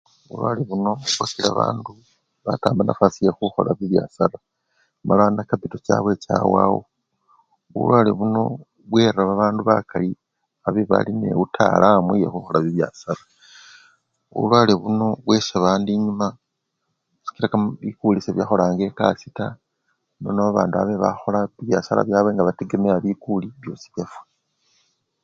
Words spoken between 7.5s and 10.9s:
bulwale buno bwera babandu bakali abe